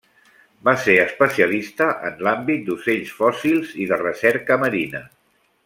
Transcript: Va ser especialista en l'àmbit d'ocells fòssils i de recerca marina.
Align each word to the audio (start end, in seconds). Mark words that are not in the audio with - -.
Va 0.69 0.73
ser 0.85 0.95
especialista 1.01 1.89
en 2.09 2.17
l'àmbit 2.29 2.65
d'ocells 2.71 3.13
fòssils 3.21 3.77
i 3.85 3.89
de 3.93 4.01
recerca 4.03 4.59
marina. 4.67 5.05